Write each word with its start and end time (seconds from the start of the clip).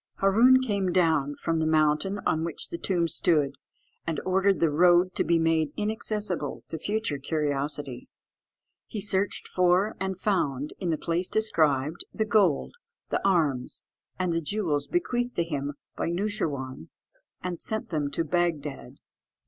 Hâroon 0.19 0.63
came 0.65 0.91
down 0.91 1.35
from 1.43 1.59
the 1.59 1.67
mountain 1.67 2.21
on 2.25 2.43
which 2.43 2.69
the 2.69 2.79
tomb 2.79 3.07
stood, 3.07 3.53
and 4.07 4.19
ordered 4.25 4.59
the 4.59 4.71
road 4.71 5.13
to 5.13 5.23
be 5.23 5.37
made 5.37 5.71
inaccessible 5.77 6.63
to 6.69 6.79
future 6.79 7.19
curiosity. 7.19 8.09
He 8.87 8.99
searched 8.99 9.47
for, 9.47 9.95
and 9.99 10.19
found, 10.19 10.73
in 10.79 10.89
the 10.89 10.97
place 10.97 11.29
described, 11.29 12.03
the 12.11 12.25
gold, 12.25 12.73
the 13.11 13.21
arms, 13.23 13.83
and 14.17 14.33
the 14.33 14.41
jewels 14.41 14.87
bequeathed 14.87 15.35
to 15.35 15.43
him 15.43 15.73
by 15.95 16.09
Noosheerwân, 16.09 16.89
and 17.43 17.61
sent 17.61 17.89
them 17.89 18.09
to 18.09 18.23
Bagdad. 18.23 18.95